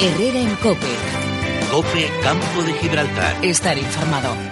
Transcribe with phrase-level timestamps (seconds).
[0.00, 0.86] Herrera en Cope.
[1.70, 3.44] Cope Campo de Gibraltar.
[3.44, 4.51] Estar informado.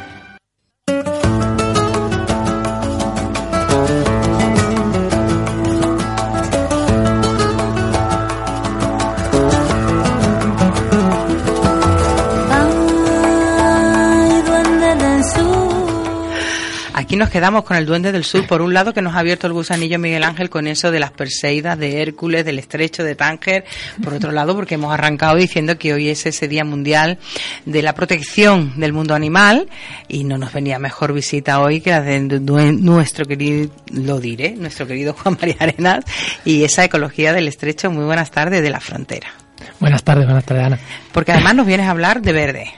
[17.11, 19.49] Aquí nos quedamos con el Duende del Sur, por un lado, que nos ha abierto
[19.49, 23.65] el gusanillo Miguel Ángel con eso de las Perseidas, de Hércules, del estrecho de Tánger.
[24.01, 27.19] Por otro lado, porque hemos arrancado diciendo que hoy es ese Día Mundial
[27.67, 29.69] de la Protección del Mundo Animal
[30.07, 34.87] y no nos venía mejor visita hoy que la de nuestro querido, lo diré, nuestro
[34.87, 36.05] querido Juan María Arenas
[36.45, 37.91] y esa ecología del estrecho.
[37.91, 39.27] Muy buenas tardes de la frontera.
[39.81, 40.79] Buenas tardes, buenas tardes, Ana.
[41.11, 42.73] Porque además nos vienes a hablar de verde.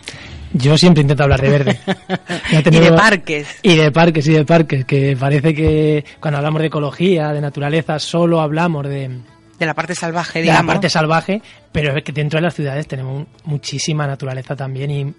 [0.55, 1.81] Yo siempre intento hablar de verde.
[2.71, 3.49] y de parques.
[3.63, 7.99] Y de parques, y de parques, que parece que cuando hablamos de ecología, de naturaleza,
[7.99, 9.21] solo hablamos de...
[9.59, 10.63] De la parte salvaje, digamos.
[10.63, 14.91] De la parte salvaje, pero es que dentro de las ciudades tenemos muchísima naturaleza también
[14.91, 15.15] y,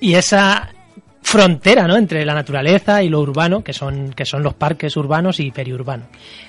[0.00, 0.70] y esa
[1.24, 1.96] frontera ¿no?
[1.96, 6.08] entre la naturaleza y lo urbano, que son, que son los parques urbanos y periurbanos.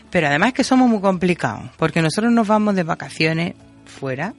[0.10, 3.54] Pero además que somos muy complicados, porque nosotros nos vamos de vacaciones
[3.86, 4.34] fuera,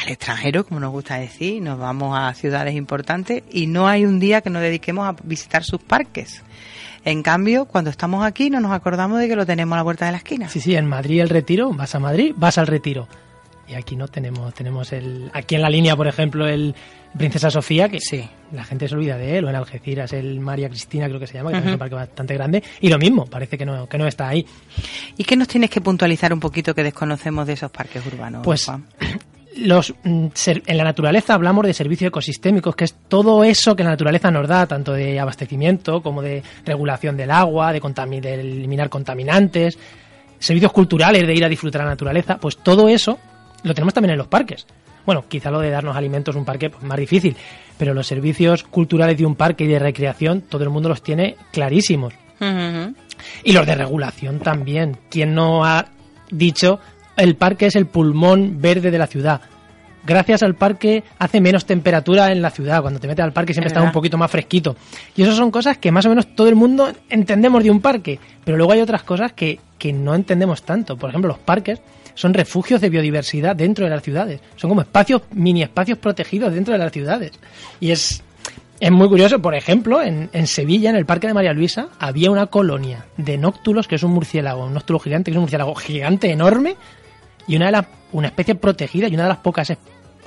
[0.00, 4.20] al extranjero, como nos gusta decir, nos vamos a ciudades importantes y no hay un
[4.20, 6.42] día que nos dediquemos a visitar sus parques.
[7.04, 10.06] En cambio, cuando estamos aquí no nos acordamos de que lo tenemos a la puerta
[10.06, 10.48] de la esquina.
[10.48, 13.08] Sí, sí, en Madrid el retiro, vas a Madrid, vas al retiro.
[13.66, 16.74] Y aquí no tenemos, tenemos el, aquí en la línea, por ejemplo, el
[17.16, 20.68] Princesa Sofía, que sí, la gente se olvida de él, o en Algeciras el María
[20.68, 23.58] Cristina, creo que se llama, que es un parque bastante grande, y lo mismo, parece
[23.58, 24.46] que no, que no está ahí.
[25.18, 28.42] ¿Y qué nos tienes que puntualizar un poquito que desconocemos de esos parques urbanos?
[28.42, 28.66] Pues
[29.56, 33.90] los, mm, en la naturaleza hablamos de servicios ecosistémicos, que es todo eso que la
[33.90, 37.80] naturaleza nos da, tanto de abastecimiento como de regulación del agua, de,
[38.20, 39.78] de eliminar contaminantes,
[40.38, 43.18] servicios culturales de ir a disfrutar la naturaleza, pues todo eso
[43.64, 44.66] lo tenemos también en los parques.
[45.04, 47.34] Bueno, quizá lo de darnos alimentos un parque pues, más difícil,
[47.78, 51.36] pero los servicios culturales de un parque y de recreación todo el mundo los tiene
[51.50, 52.14] clarísimos.
[53.42, 54.98] Y los de regulación también.
[55.10, 55.86] ¿Quién no ha
[56.30, 56.78] dicho
[57.18, 59.40] el parque es el pulmón verde de la ciudad.
[60.06, 62.80] Gracias al parque hace menos temperatura en la ciudad.
[62.80, 64.76] Cuando te metes al parque siempre está un poquito más fresquito.
[65.14, 68.18] Y eso son cosas que más o menos todo el mundo entendemos de un parque.
[68.44, 70.96] Pero luego hay otras cosas que, que no entendemos tanto.
[70.96, 71.80] Por ejemplo, los parques
[72.14, 74.40] son refugios de biodiversidad dentro de las ciudades.
[74.56, 77.32] Son como espacios, mini espacios protegidos dentro de las ciudades.
[77.78, 78.22] Y es,
[78.80, 82.30] es muy curioso, por ejemplo, en, en, Sevilla, en el Parque de María Luisa, había
[82.30, 85.74] una colonia de nóctulos, que es un murciélago, un nóctulo gigante, que es un murciélago
[85.74, 86.76] gigante, enorme,
[87.48, 89.72] y una de las una especie protegida y una de las pocas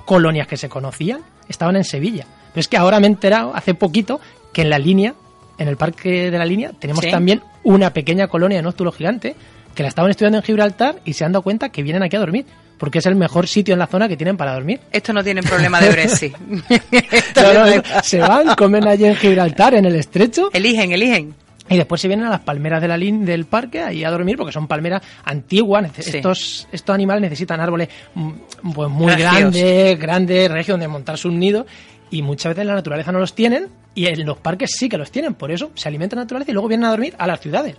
[0.05, 2.25] colonias que se conocían estaban en Sevilla.
[2.53, 4.19] Pero es que ahora me he enterado hace poquito
[4.53, 5.15] que en la línea,
[5.57, 9.35] en el parque de la línea, tenemos también una pequeña colonia de nóctulo gigante
[9.73, 12.19] que la estaban estudiando en Gibraltar y se han dado cuenta que vienen aquí a
[12.19, 12.45] dormir
[12.77, 14.79] porque es el mejor sitio en la zona que tienen para dormir.
[14.91, 16.35] Esto no tiene problema de Brexit.
[18.03, 20.49] se van, comen allí en Gibraltar, en el estrecho.
[20.51, 21.35] Eligen, eligen.
[21.69, 24.51] Y después se vienen a las palmeras de la del parque ahí a dormir porque
[24.51, 25.97] son palmeras antiguas.
[25.97, 28.31] Estos, estos animales necesitan árboles mm,
[28.73, 31.65] pues, muy grandes, grandes, regios donde montar sus nidos.
[32.09, 34.97] Y muchas veces en la naturaleza no los tienen y en los parques sí que
[34.97, 35.33] los tienen.
[35.35, 37.75] Por eso se alimentan en la naturaleza y luego vienen a dormir a las ciudades.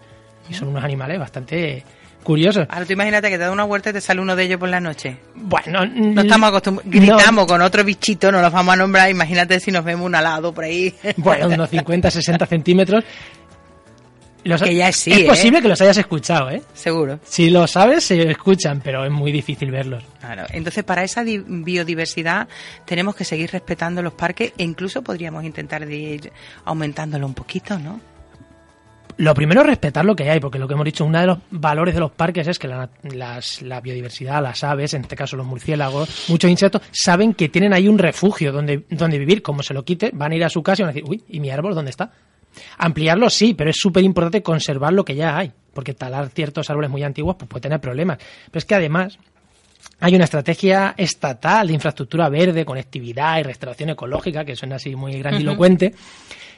[0.48, 1.84] Y son unos animales bastante
[2.22, 2.66] curiosos.
[2.70, 4.68] Ahora tú imagínate que te da una vuelta y te sale uno de ellos por
[4.68, 5.18] la noche.
[5.34, 6.90] Bueno, no estamos acostumbrados.
[6.90, 9.10] Gritamos con otro bichito, no los vamos a nombrar.
[9.10, 10.94] Imagínate si nos vemos un alado por ahí.
[11.16, 13.04] Bueno, unos 50, 60 centímetros
[14.42, 16.62] que ya sí, es posible que los hayas escuchado, ¿eh?
[16.74, 17.20] Seguro.
[17.24, 20.02] Si lo sabes, se escuchan, pero es muy difícil verlos.
[20.20, 20.44] Claro.
[20.50, 22.48] Entonces, para esa biodiversidad
[22.84, 26.32] tenemos que seguir respetando los parques e incluso podríamos intentar de ir
[26.64, 28.00] aumentándolo un poquito, ¿no?
[29.18, 31.38] Lo primero es respetar lo que hay, porque lo que hemos dicho, uno de los
[31.50, 32.88] valores de los parques es que la,
[33.60, 37.88] la biodiversidad, las aves, en este caso los murciélagos, muchos insectos, saben que tienen ahí
[37.88, 39.42] un refugio donde, donde vivir.
[39.42, 41.22] Como se lo quite, van a ir a su casa y van a decir, uy,
[41.28, 42.10] ¿y mi árbol dónde está?
[42.78, 46.90] Ampliarlo sí, pero es súper importante conservar lo que ya hay, porque talar ciertos árboles
[46.90, 48.18] muy antiguos pues, puede tener problemas.
[48.46, 49.18] Pero es que además
[50.00, 55.18] hay una estrategia estatal de infraestructura verde, conectividad y restauración ecológica, que suena así muy
[55.18, 55.94] grandilocuente,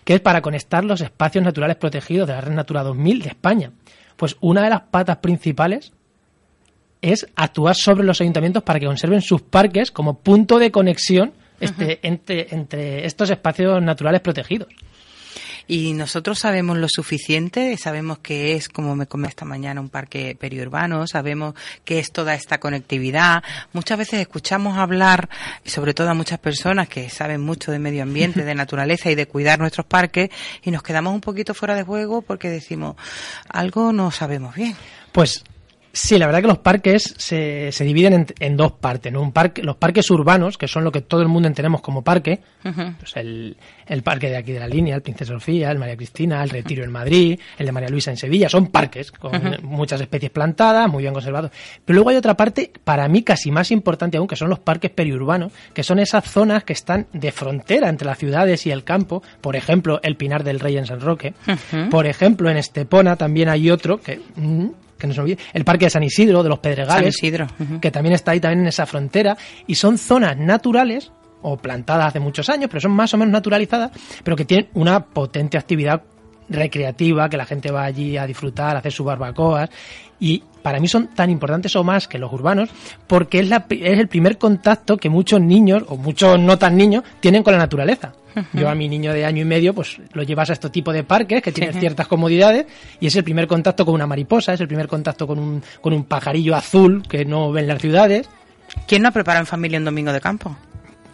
[0.04, 3.70] que es para conectar los espacios naturales protegidos de la Red Natura 2000 de España.
[4.16, 5.92] Pues una de las patas principales
[7.02, 12.00] es actuar sobre los ayuntamientos para que conserven sus parques como punto de conexión este,
[12.02, 14.68] entre estos espacios naturales protegidos.
[15.66, 20.36] Y nosotros sabemos lo suficiente, sabemos que es, como me comenté esta mañana, un parque
[20.38, 23.42] periurbano, sabemos que es toda esta conectividad.
[23.72, 25.28] Muchas veces escuchamos hablar,
[25.64, 29.26] sobre todo a muchas personas que saben mucho de medio ambiente, de naturaleza y de
[29.26, 30.30] cuidar nuestros parques,
[30.62, 32.96] y nos quedamos un poquito fuera de juego porque decimos,
[33.48, 34.76] algo no sabemos bien.
[35.12, 35.44] Pues
[35.96, 39.12] Sí, la verdad que los parques se, se dividen en, en dos partes.
[39.12, 39.22] ¿no?
[39.22, 42.40] Un parque, los parques urbanos, que son lo que todo el mundo entendemos como parque,
[42.98, 43.56] pues el,
[43.86, 46.82] el parque de aquí de la línea, el Princesa Sofía, el María Cristina, el Retiro
[46.82, 51.02] en Madrid, el de María Luisa en Sevilla, son parques con muchas especies plantadas, muy
[51.04, 51.52] bien conservados.
[51.84, 54.90] Pero luego hay otra parte, para mí casi más importante aún, que son los parques
[54.90, 59.22] periurbanos, que son esas zonas que están de frontera entre las ciudades y el campo.
[59.40, 61.34] Por ejemplo, el Pinar del Rey en San Roque.
[61.88, 64.66] Por ejemplo, en Estepona también hay otro que mm,
[64.98, 67.46] que no se olvide, el Parque de San Isidro, de los Pedregales, San Isidro,
[67.80, 69.36] que también está ahí también en esa frontera,
[69.66, 71.10] y son zonas naturales
[71.42, 73.90] o plantadas hace muchos años, pero son más o menos naturalizadas,
[74.22, 76.02] pero que tienen una potente actividad
[76.48, 79.70] recreativa, que la gente va allí a disfrutar, a hacer sus barbacoas,
[80.20, 82.70] y para mí son tan importantes o más que los urbanos,
[83.06, 87.04] porque es, la, es el primer contacto que muchos niños, o muchos no tan niños,
[87.20, 88.14] tienen con la naturaleza.
[88.52, 91.04] Yo a mi niño de año y medio, pues lo llevas a este tipo de
[91.04, 92.66] parques que tienen ciertas comodidades
[92.98, 95.92] y es el primer contacto con una mariposa, es el primer contacto con un, con
[95.92, 98.28] un pajarillo azul que no ven las ciudades.
[98.88, 100.56] ¿Quién no prepara en familia un domingo de campo?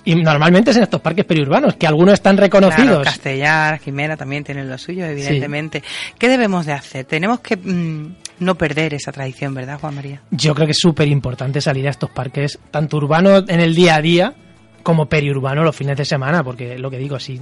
[0.05, 3.05] Y normalmente es en estos parques periurbanos, que algunos están Claro, reconocidos.
[3.05, 5.83] Castellar, Jimena también tienen lo suyo, evidentemente.
[6.19, 7.05] ¿Qué debemos de hacer?
[7.05, 10.23] Tenemos que mm, no perder esa tradición, ¿verdad, Juan María?
[10.31, 13.97] Yo creo que es súper importante salir a estos parques, tanto urbanos en el día
[13.97, 14.35] a día
[14.83, 17.41] como periurbanos los fines de semana, porque lo que digo, si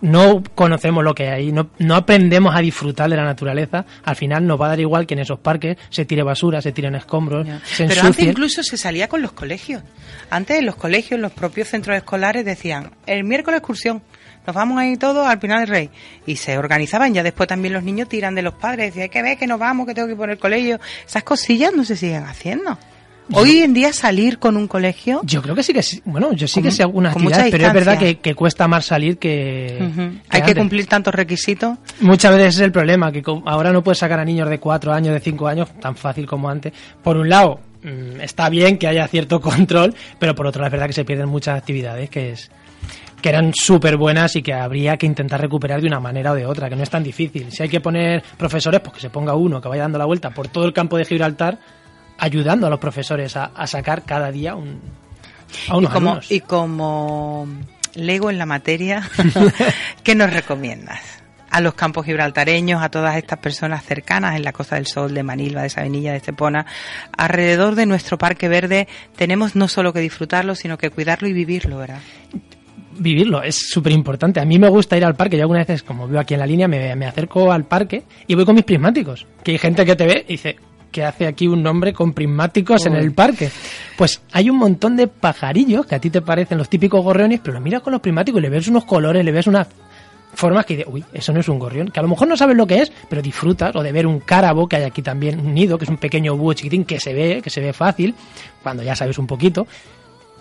[0.00, 4.46] no conocemos lo que hay, no, no aprendemos a disfrutar de la naturaleza, al final
[4.46, 7.46] nos va a dar igual que en esos parques se tire basura, se tiren escombros,
[7.64, 9.82] se Pero antes incluso se salía con los colegios.
[10.30, 14.02] Antes en los colegios, los propios centros escolares decían, el miércoles excursión,
[14.46, 15.90] nos vamos a ir todos al Pinar del Rey.
[16.26, 19.22] Y se organizaban, ya después también los niños tiran de los padres, decían, hay que
[19.22, 20.80] ver que nos vamos, que tengo que ir por el colegio.
[21.06, 22.78] Esas cosillas no se siguen haciendo.
[23.32, 25.20] Hoy en día salir con un colegio...
[25.24, 27.66] Yo creo que sí que sí, bueno, yo sí Con- que sé algunas actividades, pero
[27.66, 29.78] es verdad que, que cuesta más salir que,
[30.30, 31.78] Hay que cumplir tantos requisitos.
[32.00, 35.14] Muchas veces es el problema, que ahora no puedes sacar a niños de 4 años,
[35.14, 36.72] de 5 años, tan fácil como antes.
[37.02, 40.72] Por un lado, mm, está bien que haya cierto control, pero por otro lado es
[40.72, 42.50] verdad que se pierden muchas actividades que es
[43.20, 46.46] que eran súper buenas y que habría que intentar recuperar de una manera o de
[46.46, 47.50] otra, que no es tan difícil.
[47.50, 50.30] Si hay que poner profesores, pues que se ponga uno que vaya dando la vuelta
[50.30, 51.58] por todo el campo de Gibraltar,
[52.18, 54.80] ayudando a los profesores a, a sacar cada día un,
[55.68, 56.30] a Y unos como, alumnos.
[56.30, 57.48] y como
[57.94, 59.08] lego en la materia,
[60.02, 61.00] ¿qué nos recomiendas?
[61.50, 65.22] A los campos gibraltareños, a todas estas personas cercanas en la Costa del Sol, de
[65.22, 66.66] Manilva, de Sabenilla, de Estepona,
[67.16, 68.86] alrededor de nuestro Parque Verde,
[69.16, 72.00] tenemos no solo que disfrutarlo, sino que cuidarlo y vivirlo, ¿verdad?
[73.00, 74.40] vivirlo, es súper importante.
[74.40, 76.46] A mí me gusta ir al parque, yo algunas veces, como veo aquí en la
[76.46, 79.24] línea, me, me acerco al parque y voy con mis prismáticos.
[79.42, 80.56] Que hay gente que te ve y dice,
[80.90, 83.50] ¿qué hace aquí un hombre con prismáticos en el parque?
[83.96, 87.54] Pues hay un montón de pajarillos que a ti te parecen los típicos gorriones, pero
[87.54, 89.68] lo miras con los prismáticos y le ves unos colores, le ves unas
[90.34, 92.56] formas que dices, uy, eso no es un gorrión, que a lo mejor no sabes
[92.56, 95.54] lo que es, pero disfrutas, o de ver un cárabo, que hay aquí también un
[95.54, 98.14] nido, que es un pequeño búho chiquitín que se ve, que se ve fácil,
[98.62, 99.66] cuando ya sabes un poquito,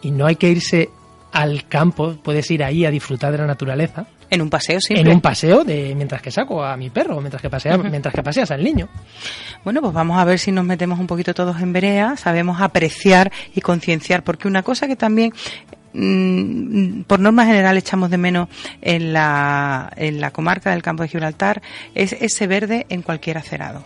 [0.01, 0.89] y no hay que irse
[1.31, 5.01] al campo, puedes ir ahí a disfrutar de la naturaleza, En un paseo simple.
[5.01, 8.21] en un paseo de mientras que saco a mi perro, mientras que pasea, mientras que
[8.21, 8.89] paseas al niño.
[9.63, 13.31] Bueno, pues vamos a ver si nos metemos un poquito todos en verea, sabemos apreciar
[13.55, 15.33] y concienciar, porque una cosa que también
[15.93, 18.49] mm, por norma general echamos de menos
[18.81, 21.61] en la, en la comarca del campo de Gibraltar
[21.95, 23.83] es ese verde en cualquier acerado.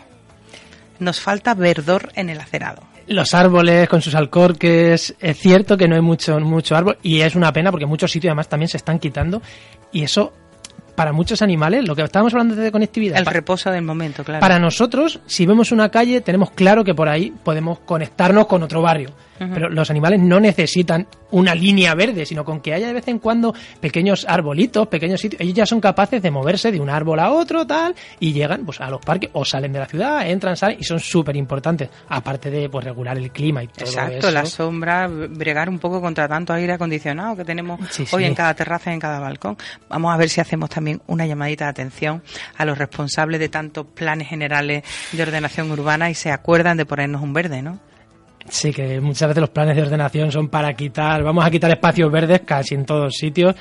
[0.99, 2.90] Nos falta verdor en el acerado.
[3.07, 7.35] Los árboles con sus alcorques, es cierto que no hay mucho, mucho árbol y es
[7.35, 9.41] una pena porque muchos sitios además también se están quitando
[9.91, 10.33] y eso
[10.95, 14.39] para muchos animales, lo que estábamos hablando de conectividad, El reposo del momento, claro.
[14.41, 18.81] Para nosotros, si vemos una calle, tenemos claro que por ahí podemos conectarnos con otro
[18.81, 19.11] barrio.
[19.55, 23.17] Pero los animales no necesitan una línea verde, sino con que haya de vez en
[23.17, 25.41] cuando pequeños arbolitos, pequeños sitios.
[25.41, 28.79] Ellos ya son capaces de moverse de un árbol a otro, tal, y llegan pues
[28.81, 31.89] a los parques o salen de la ciudad, entran, salen, y son súper importantes.
[32.09, 34.31] Aparte de pues regular el clima y todo Exacto, eso.
[34.31, 38.27] la sombra, bregar un poco contra tanto aire acondicionado que tenemos Sí, hoy sí.
[38.29, 39.57] en cada terraza y en cada balcón.
[39.89, 42.23] Vamos a ver si hacemos también una llamadita de atención
[42.57, 47.21] a los responsables de tantos planes generales de ordenación urbana y se acuerdan de ponernos
[47.21, 47.79] un verde, ¿no?
[48.49, 52.11] Sí, que muchas veces los planes de ordenación son para quitar, vamos a quitar espacios
[52.11, 53.55] verdes casi en todos sitios.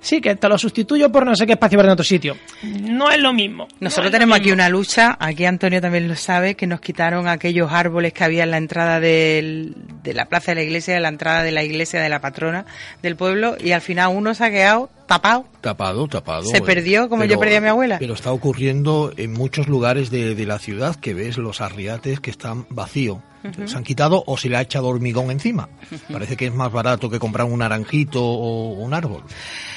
[0.00, 2.36] Sí, que te lo sustituyo por no sé qué espacio verde en otro sitio.
[2.62, 3.66] No es lo mismo.
[3.80, 7.72] No Nosotros tenemos aquí una lucha, aquí Antonio también lo sabe, que nos quitaron aquellos
[7.72, 11.08] árboles que había en la entrada del- de la plaza de la iglesia, de la
[11.08, 12.66] entrada de la iglesia de la patrona
[13.02, 15.44] del pueblo y al final uno se ha quedado tapado.
[15.60, 16.44] Tapado, tapado.
[16.44, 17.98] Se perdió como yo perdí a mi abuela.
[17.98, 22.30] Pero está ocurriendo en muchos lugares de, de la ciudad que ves los arriates que
[22.30, 23.18] están vacíos.
[23.66, 25.68] Se han quitado o se le ha echado hormigón encima.
[26.10, 29.22] Parece que es más barato que comprar un naranjito o un árbol.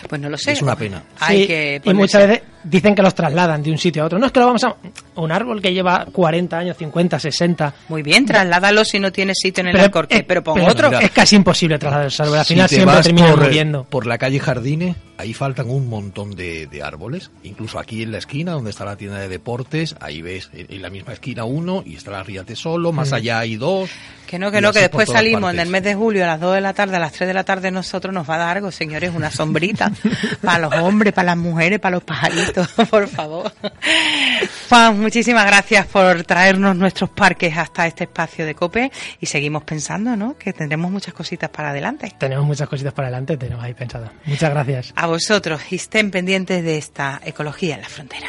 [0.08, 0.54] Pues no lo sé.
[0.54, 1.04] Es una pena.
[1.20, 4.20] Hay que y muchas veces dicen que los trasladan de un sitio a otro.
[4.20, 4.76] No es que lo vamos a...
[5.16, 7.74] Un árbol que lleva 40 años, 50, 60...
[7.90, 10.72] Muy bien, trasládalo si no tienes sitio en el Pero- alcorque, eh, pero pon pero
[10.72, 10.90] otro.
[10.90, 12.38] mira, Es casi imposible trasladar el árbol.
[12.40, 13.84] Al Si final te siempre por, muriendo.
[13.86, 17.32] por la calle Jardines, ahí faltan un montón de, de árboles.
[17.44, 20.82] Incluso aquí en la esquina, donde está la tienda de deportes, ahí ves en, en
[20.82, 23.90] la misma esquina uno y está la Ríate Solo, más allá hay dos.
[24.28, 26.56] Que no, que no, que después salimos en el mes de julio a las 2
[26.56, 28.72] de la tarde, a las 3 de la tarde, nosotros nos va a dar algo,
[28.72, 29.90] señores, una sombrita.
[30.44, 32.57] para los hombres, para las mujeres, para los pajaritos,
[32.90, 33.52] por favor.
[34.70, 40.16] Juan, muchísimas gracias por traernos nuestros parques hasta este espacio de COPE y seguimos pensando,
[40.16, 40.38] ¿no?
[40.38, 42.14] Que tendremos muchas cositas para adelante.
[42.18, 44.10] Tenemos muchas cositas para adelante, tenemos ahí pensado.
[44.26, 44.94] Muchas gracias.
[44.96, 48.28] A vosotros y estén pendientes de esta ecología en la frontera.